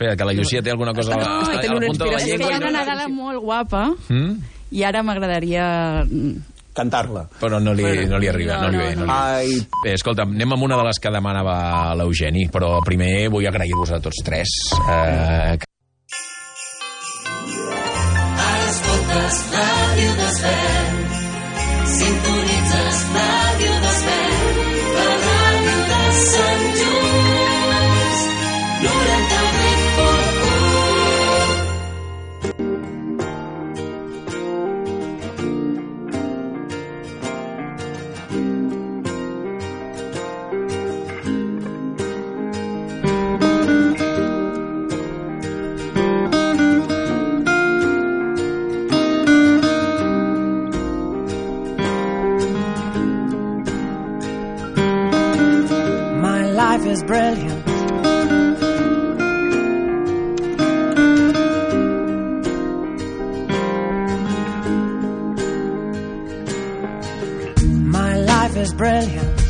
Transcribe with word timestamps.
espera, 0.00 0.16
que 0.16 0.24
la 0.24 0.32
Llucia 0.32 0.62
té 0.64 0.70
alguna 0.72 0.94
cosa 0.96 1.14
a, 1.14 1.40
És 1.42 1.48
que 1.48 1.56
a, 1.56 1.60
tenen 1.60 1.80
la 1.80 1.86
punta 1.92 2.04
de 2.04 2.10
la 2.10 2.16
inspiració. 2.16 2.34
És 2.34 2.40
que 2.40 2.46
llengua. 2.46 2.50
hi 2.50 2.54
ha 2.54 2.58
una 2.58 2.70
no- 2.70 2.78
Nadala 2.78 3.08
molt 3.08 3.42
guapa 3.44 3.82
Mm? 4.08 4.32
i 4.72 4.82
ara 4.84 5.02
m'agradaria... 5.02 5.64
Cantar-la. 6.72 7.24
Però 7.40 7.58
no 7.60 7.72
li, 7.74 7.82
no 8.08 8.16
li 8.22 8.28
arriba, 8.30 8.54
no, 8.62 8.68
no, 8.68 8.70
li 8.70 8.78
ve. 8.78 8.94
No, 8.94 9.04
no, 9.04 9.06
li 9.06 9.10
ve. 9.10 9.12
Ai, 9.12 9.66
Bé, 9.84 9.92
escolta, 9.98 10.22
anem 10.22 10.52
amb 10.54 10.62
una 10.62 10.76
de 10.78 10.84
les 10.86 11.00
que 11.02 11.10
demanava 11.10 11.94
l'Eugeni, 11.98 12.46
però 12.48 12.78
primer 12.86 13.28
vull 13.28 13.46
agrair-vos 13.50 13.90
a 13.90 13.98
tots 14.00 14.22
tres. 14.24 14.48
Eh, 14.88 15.58
que- 15.58 15.66
Escoltes 18.70 19.36
Ràdio 19.52 20.12
Desvern. 20.20 21.00
Sintonitzes 21.96 23.02
Ràdio 23.16 23.72
Desvern. 23.84 24.62
La 24.94 25.08
ràdio 25.26 25.76
de 25.90 26.02
Sant 26.22 26.64
Just. 26.78 27.29
Brilliant. 57.04 57.66
My 67.86 68.16
life 68.16 68.56
is 68.56 68.74
brilliant. 68.74 69.40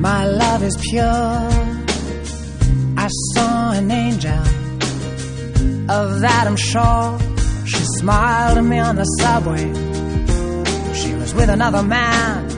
My 0.00 0.24
love 0.26 0.62
is 0.64 0.76
pure. 0.90 1.04
I 2.96 3.08
saw 3.34 3.72
an 3.72 3.90
angel. 3.90 4.32
Of 5.90 6.20
that 6.20 6.44
I'm 6.48 6.56
sure. 6.56 7.18
She 7.66 7.84
smiled 7.98 8.58
at 8.58 8.64
me 8.64 8.78
on 8.80 8.96
the 8.96 9.04
subway. 9.04 9.66
She 10.94 11.14
was 11.14 11.34
with 11.34 11.50
another 11.50 11.84
man. 11.84 12.48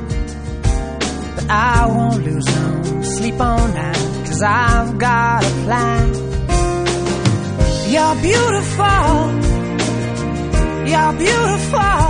But 1.34 1.50
I 1.50 1.86
won't 1.86 2.24
lose 2.24 2.46
no 2.46 2.71
sleep 3.32 3.40
on 3.40 3.72
that, 3.72 3.96
cause 4.26 4.42
I've 4.42 4.98
got 4.98 5.44
a 5.44 5.50
plan. 5.64 6.14
You're 7.92 8.16
beautiful. 8.28 9.14
You're 10.90 11.14
beautiful. 11.24 12.04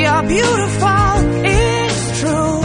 You're 0.00 0.24
beautiful. 0.34 1.10
It's 1.44 2.20
true. 2.20 2.60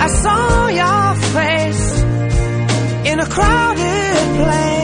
I 0.00 0.08
saw 0.22 0.68
your 0.68 1.14
face 1.34 2.02
in 3.10 3.20
a 3.20 3.26
crowded 3.26 4.44
place. 4.44 4.79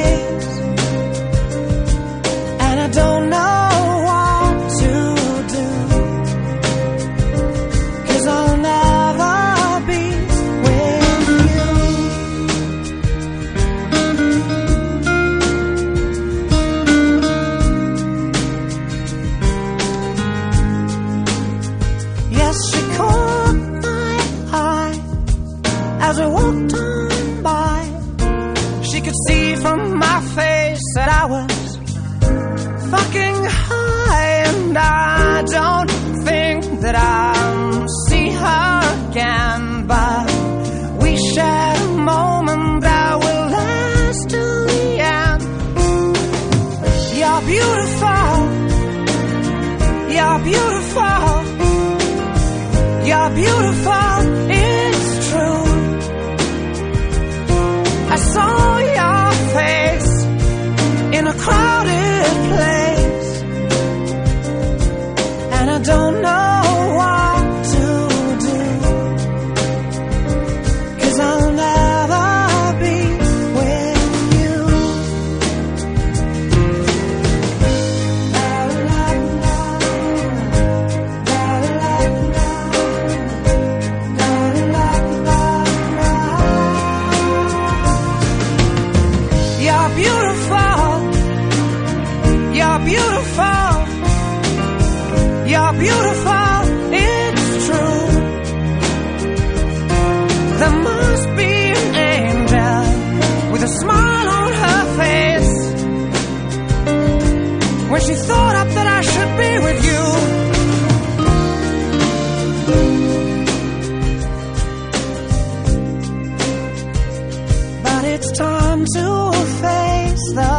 To 119.06 119.32
face 119.62 120.26
the 120.40 120.54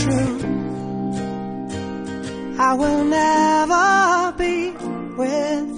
truth. 0.00 0.44
I 2.68 2.70
will 2.80 3.04
never 3.04 4.32
be 4.42 4.56
with 5.20 5.77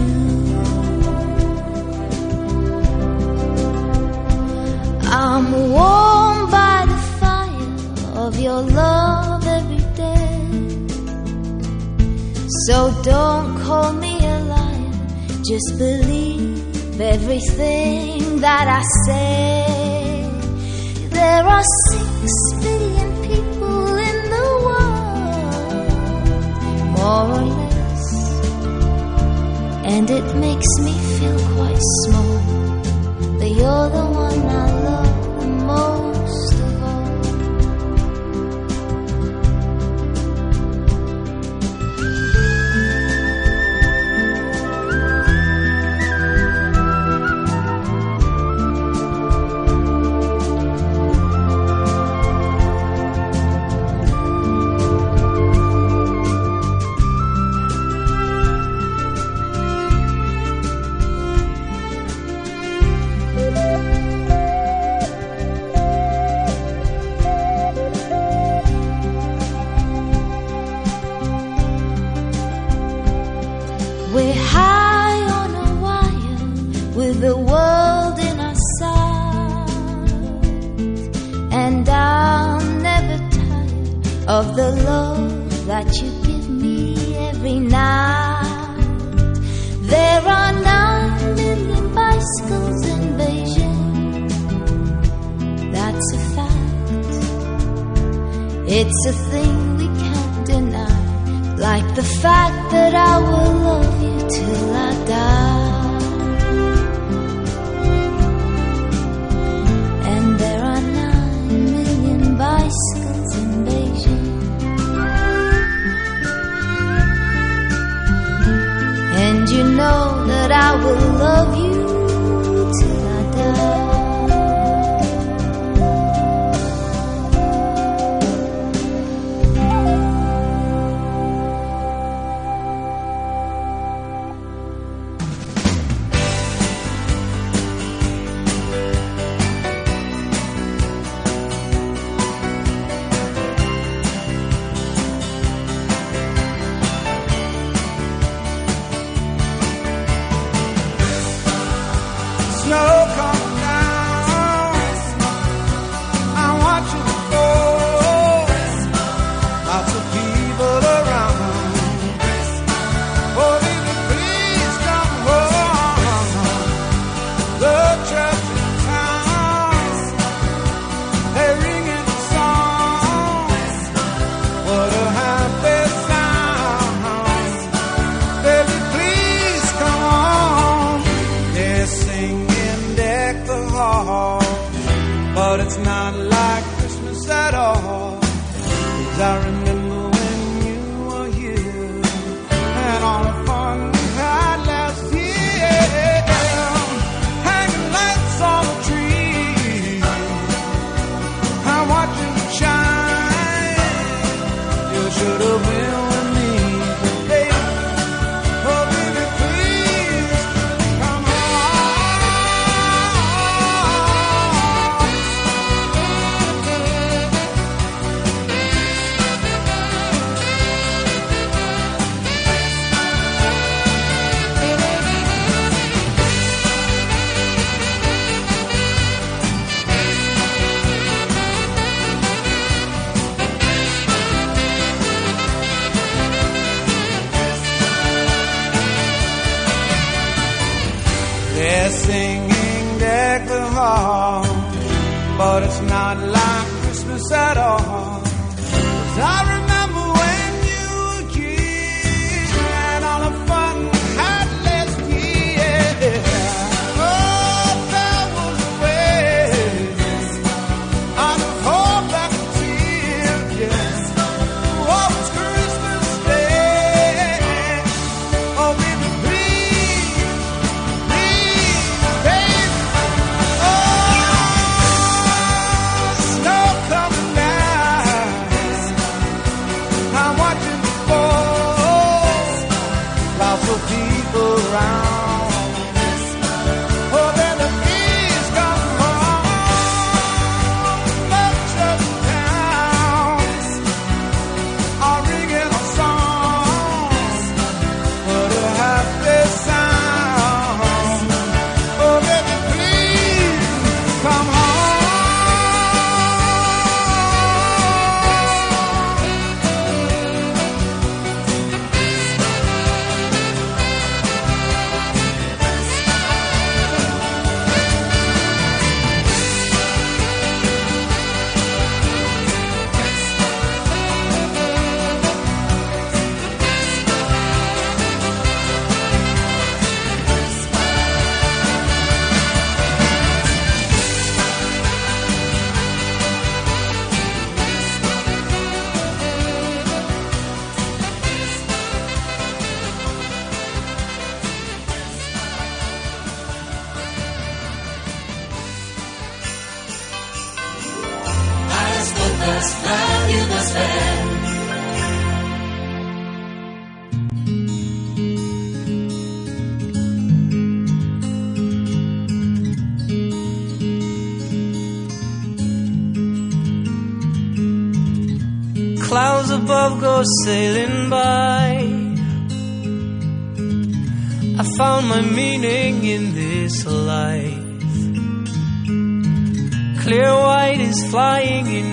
I'm 5.13 5.51
warm 5.51 6.49
by 6.49 6.85
the 6.87 6.97
fire 7.19 7.75
of 8.25 8.39
your 8.39 8.61
love 8.61 9.45
every 9.45 9.83
day. 9.93 10.47
So 12.65 12.93
don't 13.03 13.59
call 13.59 13.91
me 13.91 14.25
a 14.25 14.39
liar, 14.53 14.91
just 15.43 15.77
believe 15.77 17.01
everything 17.01 18.39
that 18.39 18.67
I 18.69 18.81
say. 19.05 20.29
There 21.09 21.45
are 21.45 21.63
six 21.89 22.31
billion 22.61 23.11
people 23.27 23.95
in 24.09 24.17
the 24.35 24.47
world, 24.65 25.91
more 26.95 27.27
or 27.37 27.45
less, 27.59 28.05
and 29.93 30.09
it 30.09 30.35
makes 30.37 30.71
me 30.79 30.93
feel 31.17 31.37
quite 31.55 31.83
small. 32.03 32.39
But 33.39 33.51
you're 33.59 33.89
the 33.89 34.05
one 34.05 34.41
I 34.47 34.60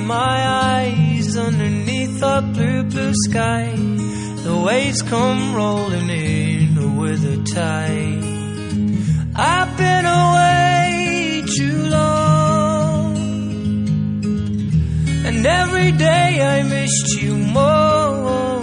my 0.09 0.41
eyes 0.73 1.37
underneath 1.37 2.23
a 2.23 2.41
blue, 2.41 2.83
blue 2.85 3.12
sky. 3.27 3.75
The 4.47 4.57
waves 4.67 5.03
come 5.03 5.55
rolling 5.55 6.09
in 6.09 6.97
with 6.97 7.21
the 7.29 7.37
tide. 7.55 8.25
I've 9.37 9.77
been 9.77 10.07
away 10.07 11.45
too 11.57 11.79
long. 11.99 13.17
And 15.27 15.45
every 15.45 15.93
day 15.93 16.31
I 16.55 16.62
missed 16.62 17.09
you 17.21 17.35
more. 17.37 18.62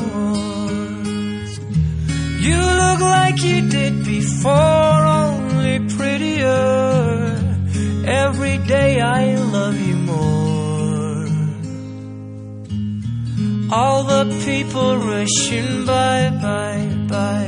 You 2.48 2.60
look 2.82 3.00
like 3.02 3.38
you 3.44 3.70
did 3.70 4.04
before, 4.04 5.00
only 5.22 5.78
prettier. 5.96 7.36
Every 8.24 8.58
day 8.58 9.00
I 9.00 9.36
love 9.36 9.80
you 9.80 9.95
All 13.78 14.06
the 14.06 14.24
people 14.46 14.96
rushing 15.00 15.86
by, 15.86 16.30
by, 16.30 16.76
by. 17.10 17.46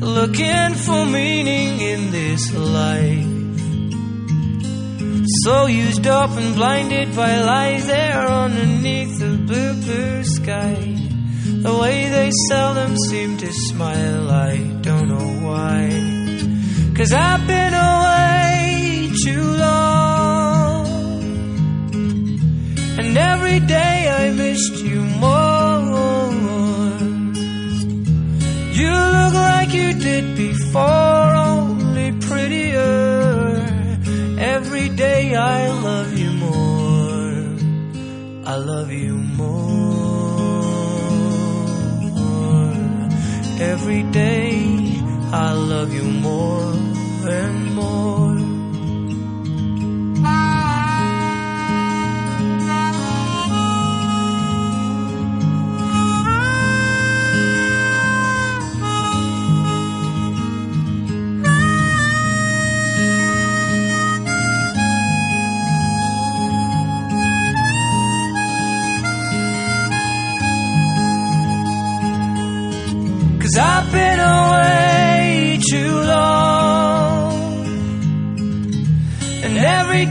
Looking 0.00 0.74
for 0.74 1.06
meaning 1.06 1.80
in 1.80 2.10
this 2.10 2.52
life. 2.52 3.30
So 5.44 5.66
used 5.66 6.08
up 6.08 6.30
and 6.30 6.56
blinded 6.56 7.14
by 7.14 7.40
lies 7.40 7.86
there 7.86 8.26
underneath 8.26 9.16
the 9.20 9.36
blue, 9.46 9.74
blue 9.74 10.24
sky. 10.24 10.74
The 11.66 11.78
way 11.80 12.08
they 12.08 12.32
seldom 12.48 12.96
seem 13.08 13.36
to 13.36 13.52
smile, 13.52 14.28
I 14.28 14.56
don't 14.80 15.06
know 15.06 15.30
why. 15.46 15.82
Cause 16.96 17.12
I've 17.12 17.46
been 17.46 17.74
away 17.74 19.12
too 19.24 19.44
long. 19.54 19.99
And 23.10 23.18
every 23.18 23.58
day 23.58 24.08
I 24.08 24.30
missed 24.30 24.84
you 24.84 25.00
more. 25.24 25.80
You 28.80 28.92
look 29.16 29.34
like 29.34 29.72
you 29.74 29.94
did 29.94 30.36
before, 30.36 31.34
only 31.50 32.12
prettier. 32.20 33.66
Every 34.38 34.90
day 34.90 35.34
I 35.34 35.72
love 35.88 36.16
you 36.16 36.30
more. 36.46 37.32
I 38.46 38.54
love 38.54 38.92
you 38.92 39.14
more. 39.40 39.50
Every 43.72 44.04
day 44.04 44.52
I 45.32 45.52
love 45.54 45.92
you 45.92 46.04
more 46.04 46.74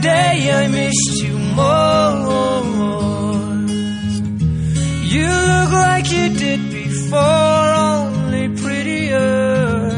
day 0.01 0.49
I 0.51 0.67
missed 0.67 1.23
you 1.23 1.37
more. 1.37 2.09
You 5.13 5.27
look 5.27 5.71
like 5.71 6.11
you 6.11 6.29
did 6.29 6.71
before, 6.71 7.73
only 7.89 8.49
prettier. 8.61 9.89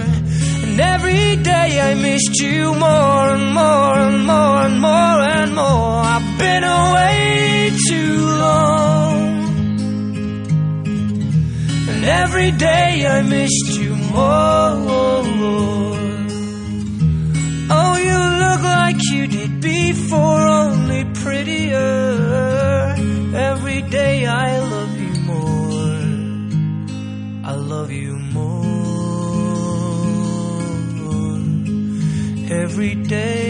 And 0.64 0.80
every 0.80 1.36
day 1.44 1.80
I 1.82 1.94
missed 1.96 2.40
you 2.40 2.74
more 2.74 3.30
and 3.36 3.54
more 3.54 3.98
and 4.08 4.26
more 4.26 4.58
and 4.66 4.80
more 4.80 5.20
and 5.38 5.56
more. 5.56 6.02
I've 6.14 6.40
been 6.40 6.64
away 6.64 7.72
too 7.90 8.18
long. 8.46 9.18
And 11.90 12.06
every 12.06 12.52
day 12.52 13.06
I 13.06 13.22
missed 13.22 13.70
you 13.80 13.96
more. 13.96 15.81
Before, 20.12 20.46
only 20.46 21.06
prettier. 21.24 22.96
Every 23.34 23.82
day 23.84 24.26
I 24.26 24.60
love 24.60 24.94
you 25.00 25.14
more. 25.32 26.02
I 27.52 27.54
love 27.56 27.92
you 27.92 28.18
more. 28.36 28.52
Every 32.64 32.96
day 32.96 33.41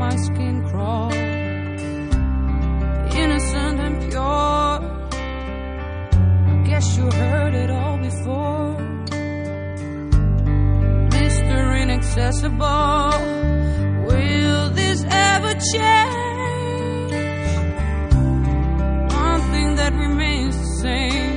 my 0.00 0.16
skin 0.16 0.56
crawl. 0.70 1.12
Innocent 3.22 3.78
and 3.86 3.96
pure. 4.10 4.72
I 6.50 6.54
guess 6.68 6.86
you 6.96 7.06
heard 7.22 7.54
it 7.62 7.70
all 7.70 7.98
before. 8.08 8.68
Mr. 11.16 11.58
Inaccessible, 11.82 13.12
will 14.08 14.64
this 14.80 15.04
ever 15.04 15.52
change? 15.72 17.12
One 19.26 19.42
thing 19.52 19.68
that 19.80 19.92
remains 20.06 20.56
the 20.64 20.70
same, 20.82 21.29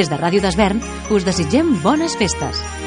Des 0.00 0.08
de 0.08 0.16
Ràdio 0.16 0.40
d'Esvern 0.40 0.78
us 1.12 1.26
desitgem 1.28 1.74
bones 1.84 2.16
festes. 2.16 2.79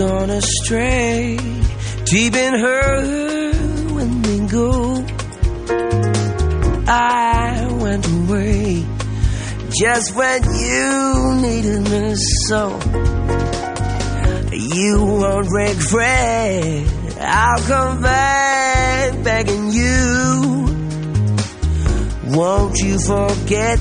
gone 0.00 0.30
astray, 0.30 1.36
deep 2.06 2.34
in 2.34 2.54
her 2.54 3.52
when 3.92 4.22
they 4.22 4.46
go. 4.46 5.04
I 6.88 7.68
went 7.82 8.06
away 8.06 8.86
just 9.78 10.14
when 10.14 10.42
you 10.64 11.34
needed 11.42 11.82
me 11.90 12.14
so. 12.48 12.80
You 14.52 15.04
won't 15.04 15.48
regret. 15.52 16.86
I'll 17.20 17.62
come 17.64 18.00
back 18.00 19.22
begging 19.22 19.70
you. 19.70 20.64
Won't 22.24 22.78
you 22.78 22.98
forget? 23.00 23.78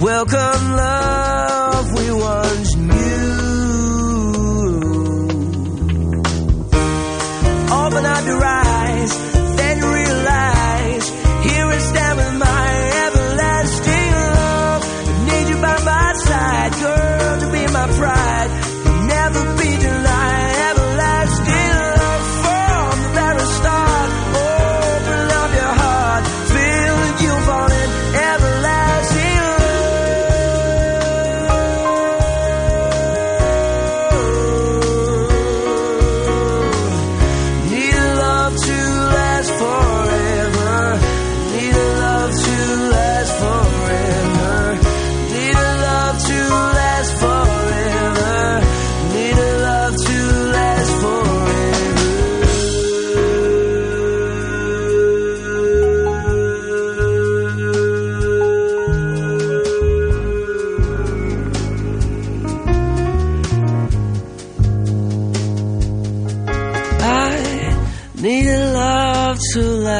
Welcome 0.00 0.62
love 0.76 1.92
we 1.98 2.12
once 2.12 2.73
all, 7.84 8.06
I'd 8.06 8.24
the 8.24 8.34
right. 8.34 8.63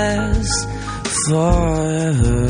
Last 0.05 0.69
forever. 1.29 2.45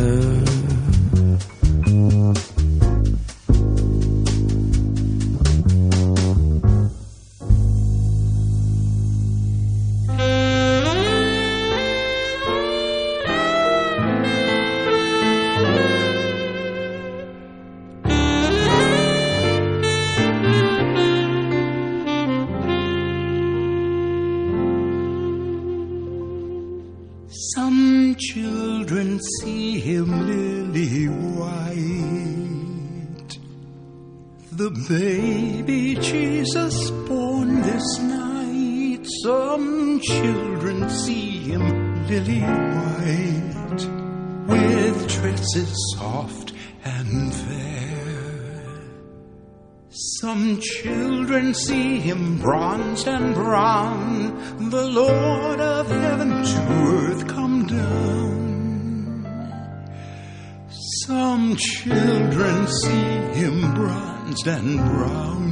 and 64.47 64.77
brown. 64.77 65.44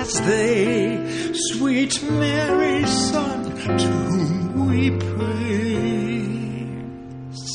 That's 0.00 0.20
they, 0.20 1.32
sweet 1.34 2.02
Mary's 2.02 2.88
son, 3.10 3.44
to 3.54 3.86
whom 3.86 4.70
we 4.70 4.92
pray. 4.92 6.24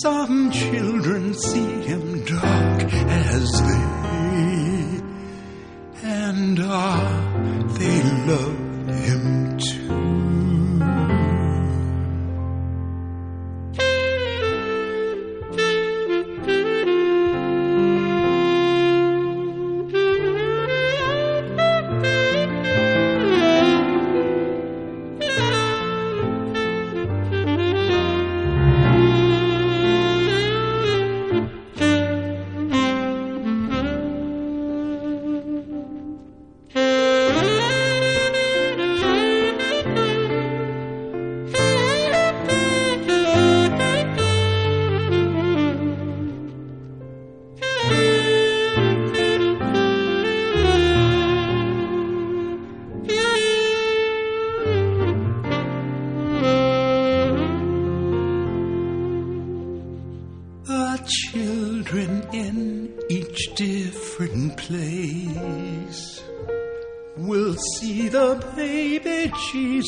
Some 0.03 0.51
children 0.51 1.33
see 1.33 1.81
him 1.81 2.23
dark 2.23 2.83
as 2.83 3.51
they, 3.61 3.87
and 6.07 6.59
ah, 6.61 7.65
they 7.79 8.03
love. 8.27 8.64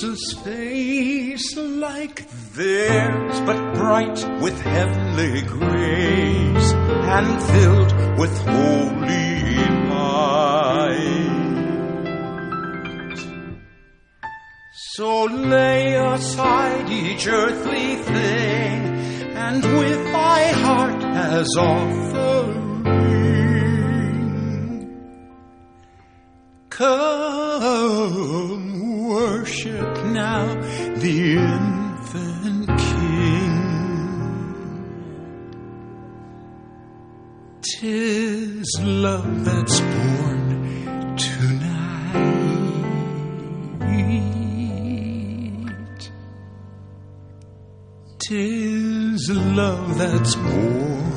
a 0.03 0.15
space 0.15 1.55
like 1.57 2.29
theirs, 2.53 3.39
but 3.41 3.73
bright 3.73 4.41
with 4.41 4.59
heavenly 4.61 5.41
grace 5.41 6.73
and 6.73 7.41
filled 7.43 7.93
with 8.19 8.37
holy 8.39 9.53
light. 9.89 11.37
So 14.93 15.23
lay 15.25 15.95
aside 15.95 16.89
each 16.89 17.27
earthly 17.27 17.95
thing, 17.95 18.97
and 19.35 19.63
with 19.63 20.03
thy 20.11 20.47
heart 20.51 21.03
as 21.03 21.55
offering, 21.57 22.83
come 26.69 28.66
worship 29.47 30.05
now 30.07 30.45
the 30.99 31.37
infant 31.37 32.67
King. 32.67 33.55
Tis 37.61 38.67
love 38.81 39.45
that's 39.45 39.79
born 39.79 41.15
tonight. 41.15 42.27
Tis 48.19 49.29
love 49.29 49.97
that's 49.97 50.35
born. 50.35 51.16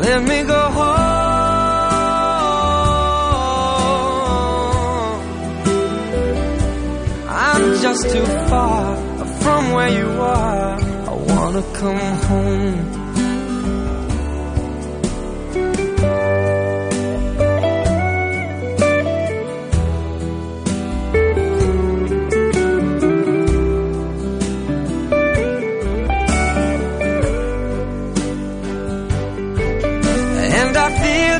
Let 0.00 0.22
me 0.22 0.42
go 0.44 0.60
home. 0.78 1.00
I'm 7.28 7.64
just 7.82 8.02
too 8.10 8.24
far 8.48 8.96
from 9.42 9.72
where 9.72 9.90
you 9.90 10.08
are. 10.22 10.80
I 10.80 11.14
wanna 11.30 11.62
come 11.74 11.98
home. 12.28 12.99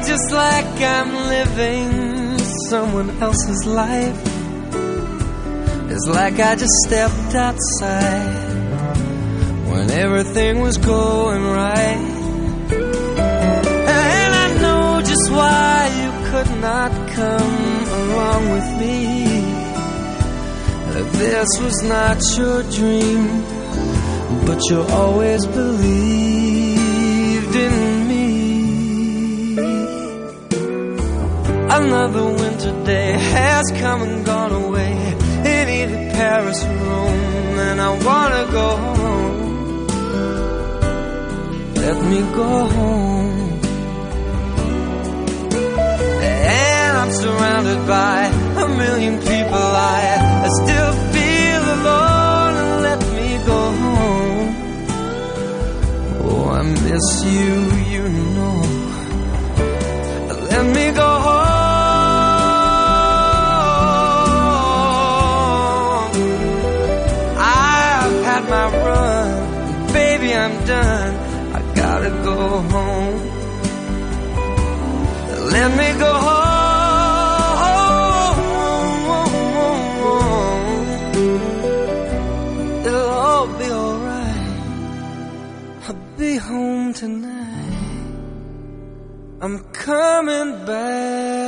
Just 0.07 0.31
like 0.33 0.81
I'm 0.81 1.13
living 1.29 2.39
someone 2.69 3.11
else's 3.23 3.67
life. 3.67 4.21
It's 5.91 6.07
like 6.09 6.39
I 6.39 6.55
just 6.55 6.73
stepped 6.87 7.35
outside 7.35 8.51
when 9.71 9.91
everything 9.91 10.61
was 10.61 10.79
going 10.79 11.43
right. 11.43 12.07
And 13.97 14.35
I 14.45 14.49
know 14.63 15.01
just 15.01 15.31
why 15.31 15.91
you 16.03 16.11
could 16.31 16.61
not 16.61 16.93
come 17.11 17.85
along 18.03 18.51
with 18.51 18.69
me. 18.79 19.25
That 20.93 21.07
this 21.13 21.49
was 21.61 21.83
not 21.83 22.19
your 22.39 22.63
dream, 22.79 23.45
but 24.47 24.61
you 24.71 24.81
always 24.83 25.47
believed 25.47 26.30
has 33.31 33.65
come 33.83 34.03
and 34.03 34.25
gone 34.27 34.53
away 34.53 34.93
in 35.53 35.69
either 35.79 36.01
Paris 36.19 36.65
or 36.65 36.77
Rome, 36.89 37.59
and 37.69 37.81
I 37.81 37.91
wanna 38.09 38.45
go 38.61 38.69
home. 38.77 39.87
Let 41.85 41.99
me 42.11 42.21
go 42.41 42.51
home. 42.77 43.61
And 46.53 46.93
I'm 47.03 47.13
surrounded 47.13 47.81
by 47.87 48.19
a 48.65 48.69
million 48.83 49.17
people. 49.19 49.65
I, 49.97 50.01
I 50.47 50.49
still 50.63 50.93
feel 51.15 51.63
alone, 51.77 52.57
let 52.89 53.01
me 53.17 53.29
go 53.53 53.61
home. 53.85 54.49
Oh, 56.27 56.45
I 56.59 56.63
miss 56.89 57.09
you, 57.35 57.55
you 57.95 58.05
know. 58.37 58.57
Let 60.53 60.65
me 60.77 60.87
go 60.93 61.09
home. 61.27 61.40
I'm 70.35 70.65
done. 70.65 71.15
I 71.57 71.61
gotta 71.75 72.11
go 72.29 72.37
home. 72.75 73.21
Let 75.55 75.71
me 75.81 75.89
go 75.99 76.13
home. 76.27 76.51
It'll 82.87 83.11
all 83.27 83.47
be 83.59 83.69
alright. 83.71 84.49
I'll 85.87 86.03
be 86.19 86.37
home 86.37 86.93
tonight. 86.95 87.41
I'm 89.43 89.59
coming 89.73 90.67
back 90.67 91.40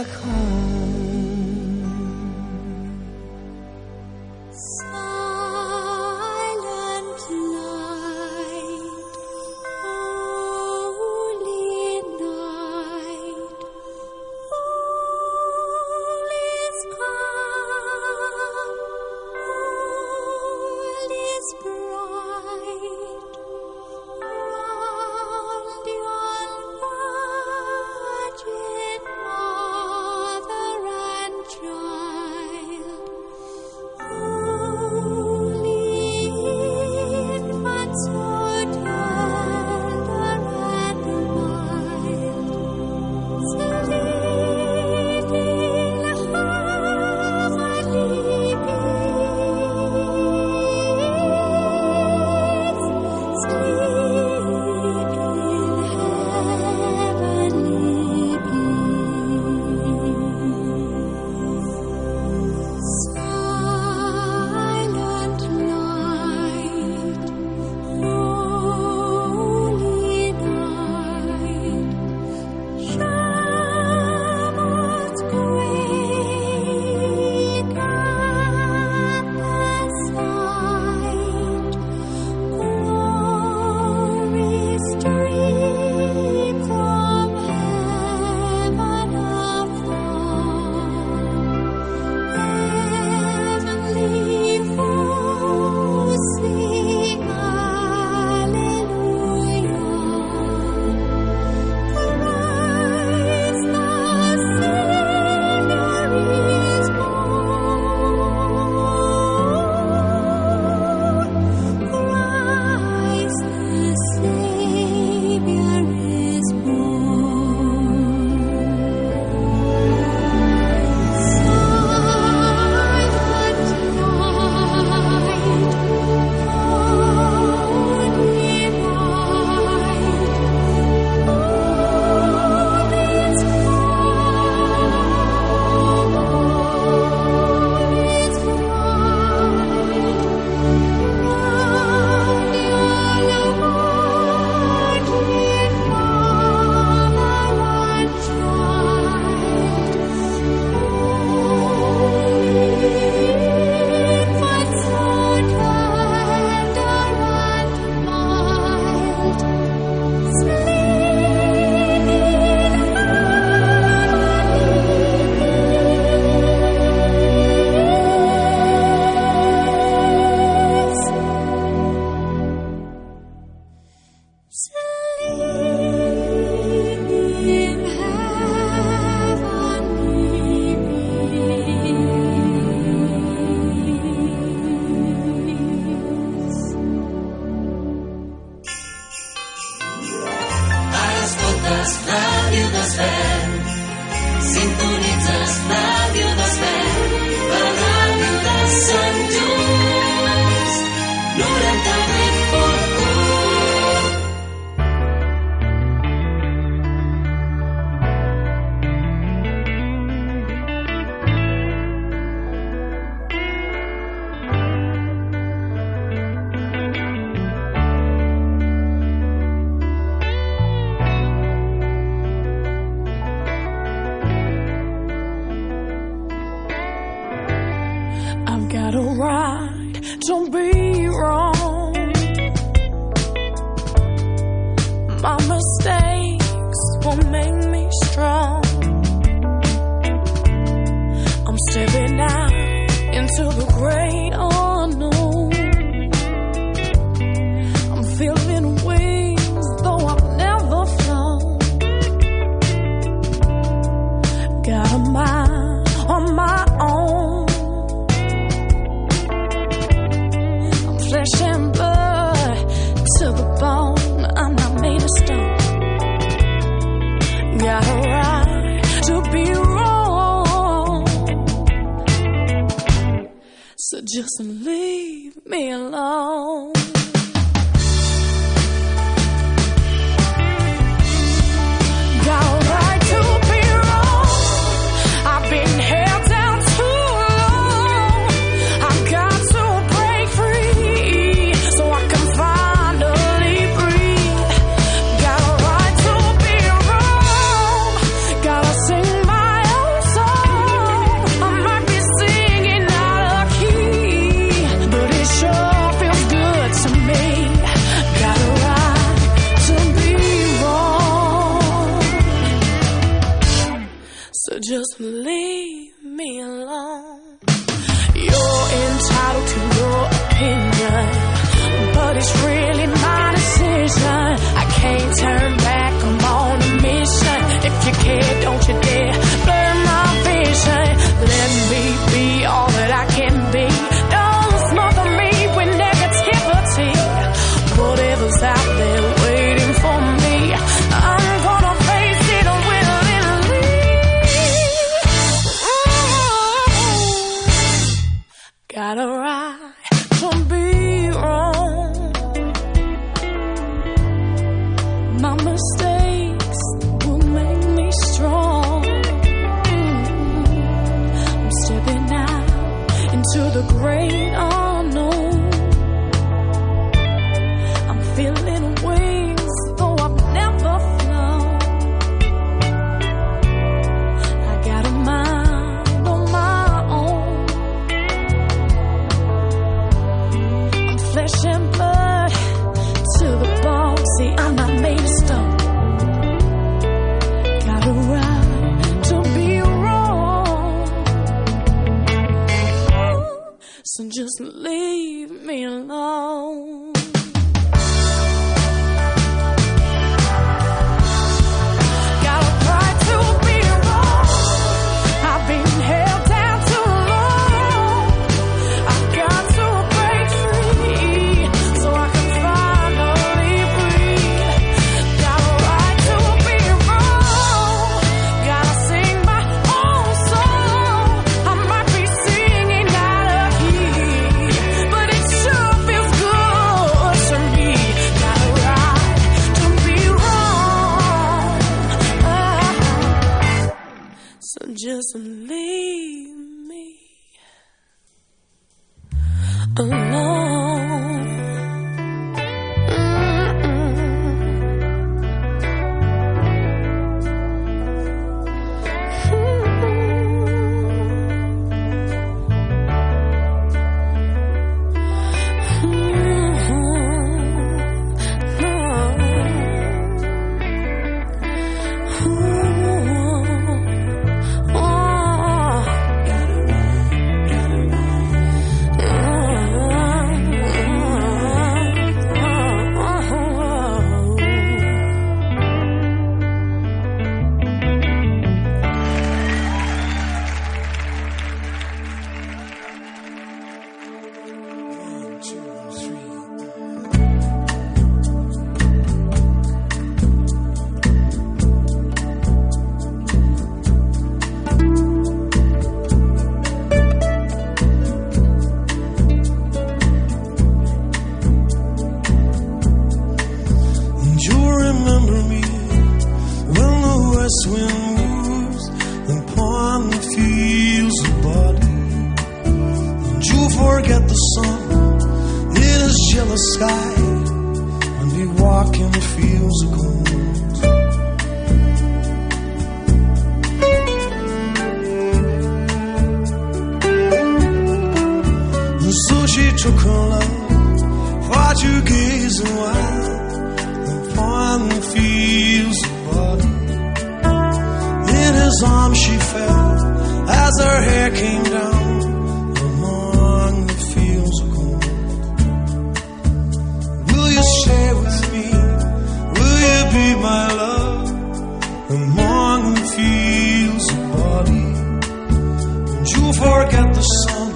the 557.23 557.29
sun 557.47 557.71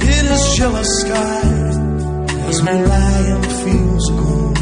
in 0.00 0.24
his 0.32 0.54
jealous 0.56 0.90
sky 1.00 1.42
as 2.50 2.62
my 2.62 2.78
lion 2.92 3.42
feels 3.62 4.06
cold. 4.20 4.58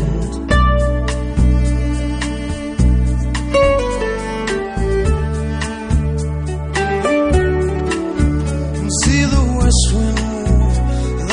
And 8.79 8.91
see 9.03 9.23
the 9.37 9.45
west 9.59 9.87
wind 9.97 10.19
move 10.33 10.77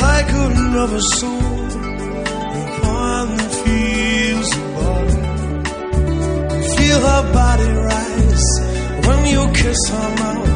like 0.06 0.30
another 0.48 1.02
soul 1.16 1.64
upon 2.68 3.24
the 3.38 3.48
fields 3.62 4.50
above. 4.58 5.10
And 6.52 6.64
feel 6.76 7.00
her 7.12 7.24
body 7.32 7.70
rise 7.90 8.48
when 9.06 9.20
you 9.32 9.42
kiss 9.54 9.80
her 9.88 10.08
mouth. 10.20 10.47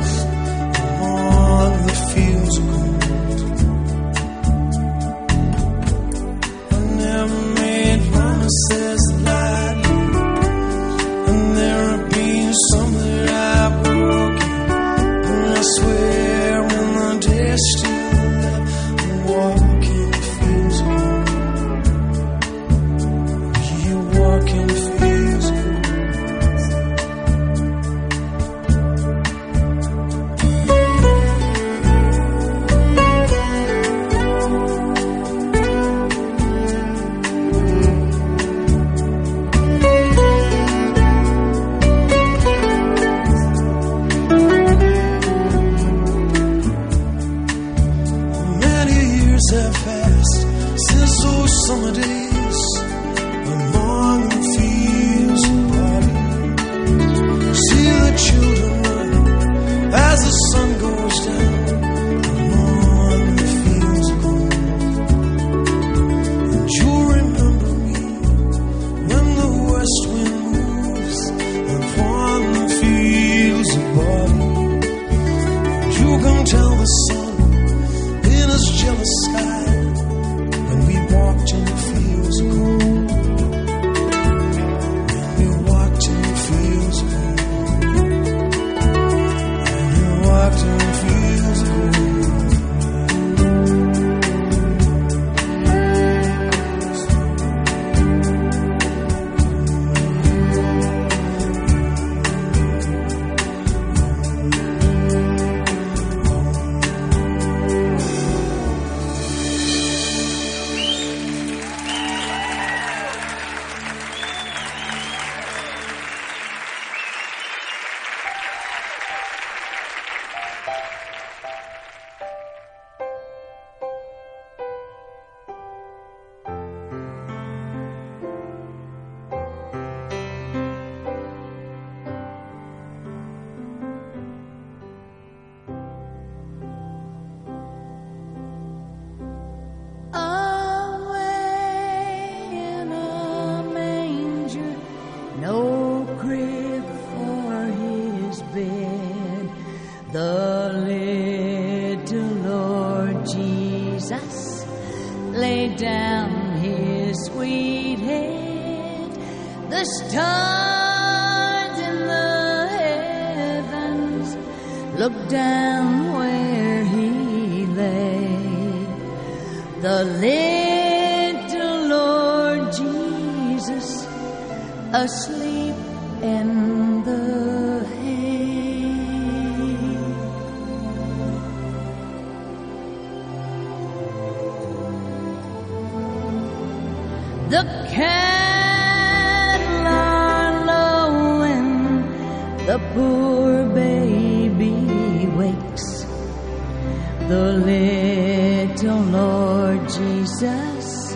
the 197.32 197.52
little 197.72 199.02
Lord 199.20 199.80
Jesus, 199.88 201.14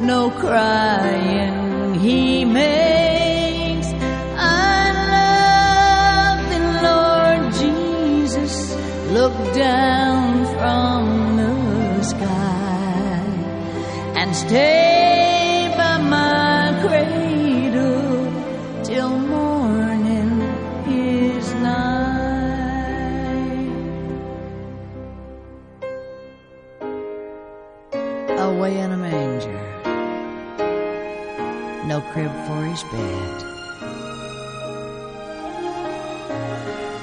no 0.00 0.30
crying 0.30 2.00
he 2.00 2.46
makes. 2.46 3.88
I 4.72 4.82
love 5.14 6.40
the 6.54 6.62
Lord 6.88 7.42
Jesus, 7.60 8.54
look 9.18 9.36
down 9.54 10.46
from 10.56 11.36
the 11.36 12.02
sky 12.02 13.20
and 14.20 14.34
stay. 14.34 14.91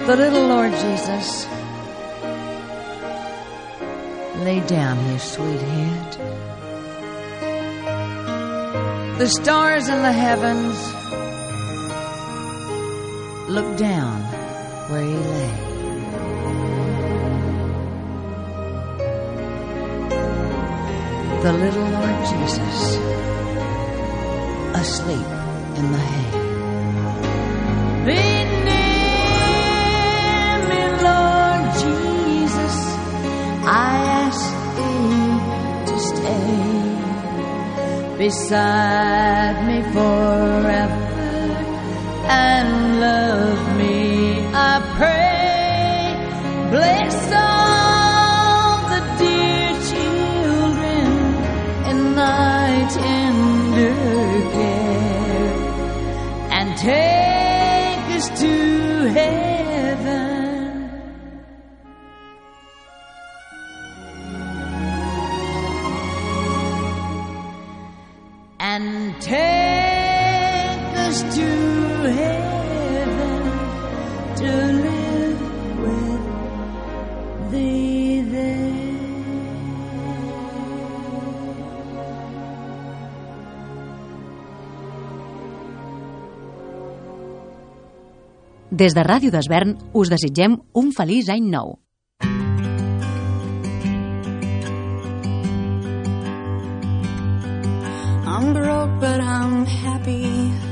The 0.10 0.16
little 0.16 0.48
Lord 0.48 0.72
Jesus 0.72 1.46
lay 4.44 4.60
down 4.62 4.98
his 5.06 5.22
sweet 5.22 5.62
head. 5.62 6.14
The 9.20 9.28
stars 9.28 9.88
in 9.88 10.02
the 10.02 10.12
heavens 10.12 10.78
looked 13.52 13.78
down 13.78 14.24
where 14.90 15.04
he 15.04 15.16
lay. 15.16 15.54
the 21.44 21.54
little 21.54 21.88
Lord 21.88 22.26
Jesus 22.26 22.98
asleep 24.74 25.30
in 25.78 25.92
the 25.92 26.00
hay. 26.00 26.39
Beside 38.20 39.66
me 39.66 39.82
forever 39.94 41.08
and 42.28 43.00
love 43.00 43.69
Des 88.80 88.94
de 88.96 89.04
Ràdio 89.04 89.32
d'Esvern 89.34 89.74
us 90.00 90.08
desitgem 90.14 90.54
un 90.82 90.94
feliç 90.96 91.28
any 91.34 91.50
nou. 91.52 91.74
I'm 98.24 98.54
broke, 98.54 98.96
but 99.02 99.20
I'm 99.20 99.66
happy. 99.66 100.69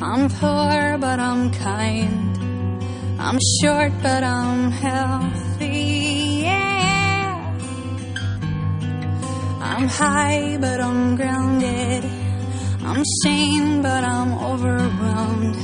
I'm 0.00 0.28
poor, 0.28 0.98
but 0.98 1.18
I'm 1.18 1.50
kind. 1.52 2.36
I'm 3.18 3.38
short, 3.62 3.92
but 4.02 4.22
I'm 4.22 4.70
healthy. 4.70 6.42
Yeah. 6.42 7.56
I'm 9.62 9.88
high, 9.88 10.58
but 10.60 10.80
I'm 10.80 11.16
grounded. 11.16 12.04
I'm 12.84 13.02
sane, 13.22 13.80
but 13.80 14.04
I'm 14.04 14.34
overwhelmed. 14.34 15.56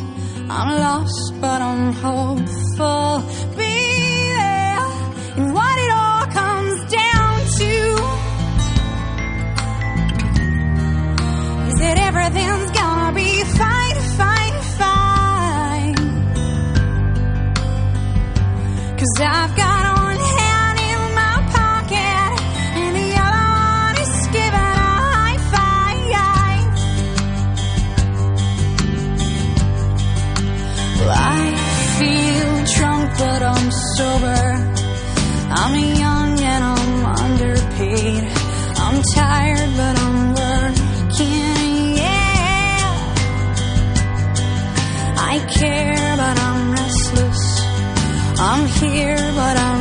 I'm 0.51 0.77
lost, 0.81 1.35
but 1.41 1.61
I'm 1.61 1.93
hopeful. 1.93 3.23
Be 3.57 4.33
there. 4.39 4.79
And 5.37 5.53
what 5.53 5.79
it 5.79 5.91
all 5.93 6.27
comes 6.41 6.91
down 6.91 7.35
to 7.59 7.75
is 11.69 11.79
that 11.81 11.99
everything's 11.99 12.72
Cause 19.15 19.27
I've 19.29 19.55
got 19.55 19.99
one 20.01 20.17
hand 20.17 20.79
in 20.81 21.01
my 21.15 21.37
pocket 21.53 22.33
and 22.81 22.97
the 22.97 23.11
other 23.21 23.49
one 23.61 23.97
is 24.01 24.27
giving 24.33 24.55
a 24.55 24.93
high 25.05 25.39
five. 25.53 26.01
I 31.05 31.53
feel 31.99 32.53
drunk, 32.75 33.05
but 33.19 33.43
I'm 33.43 33.71
sober. 33.97 34.43
I'm 35.61 35.75
young 36.05 36.41
and 36.41 36.65
I'm 36.65 37.05
underpaid. 37.05 38.25
I'm 38.79 39.03
tired, 39.15 39.62
I'm 48.45 48.67
here, 48.67 49.33
but 49.37 49.57
I'm 49.57 49.72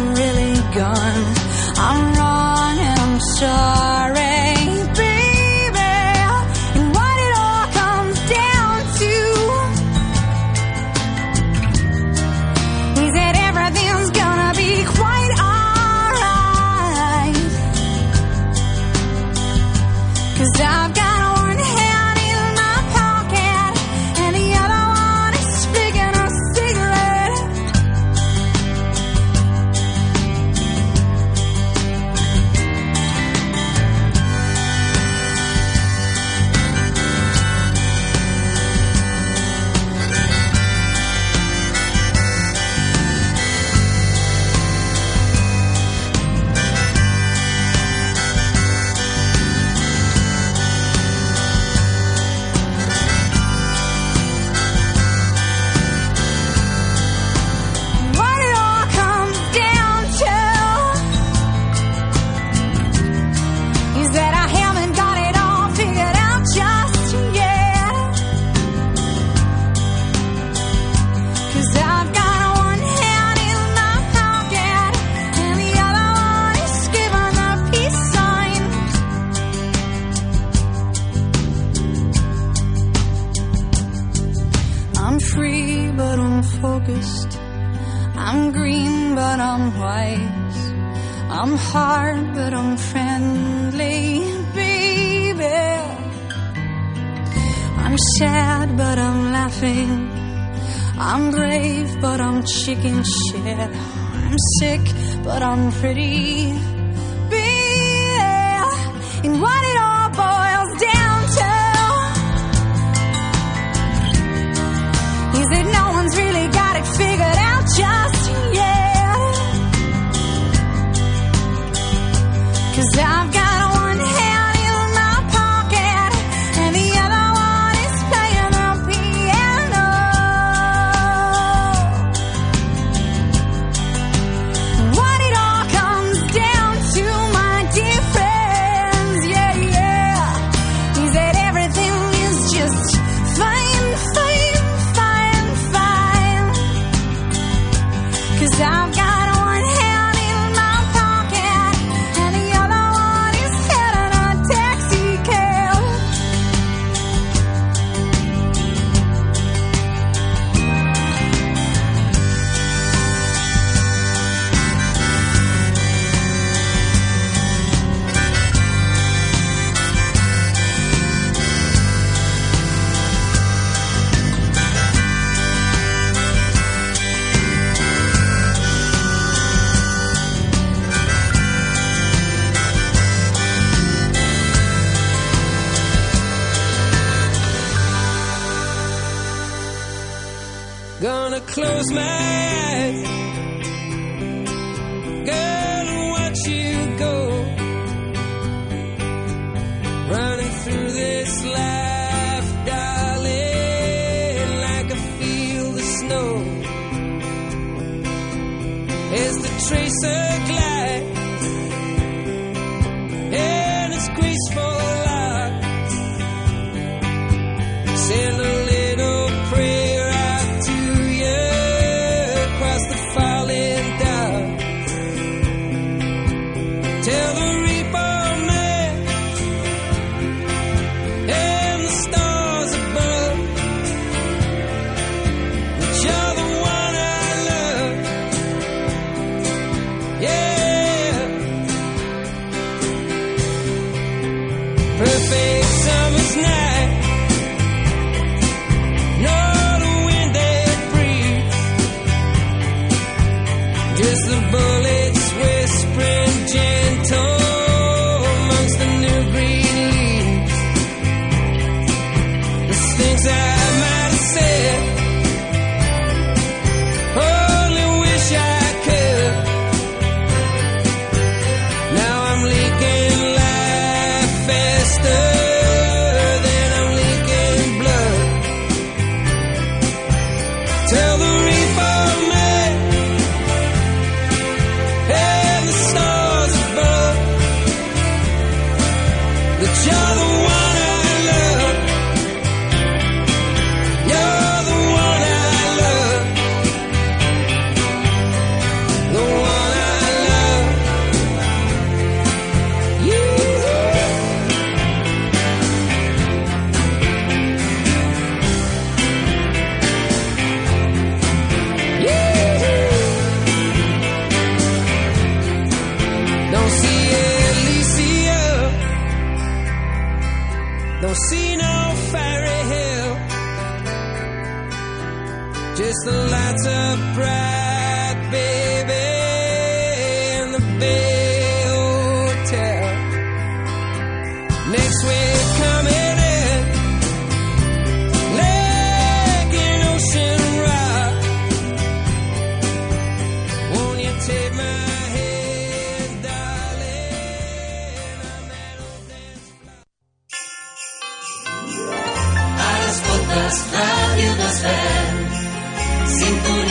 Perfect 245.03 245.50